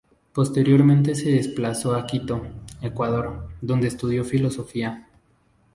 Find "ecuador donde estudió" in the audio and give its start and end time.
2.81-4.23